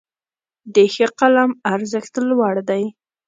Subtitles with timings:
[0.73, 2.83] د ښه قلم ارزښت لوړ دی.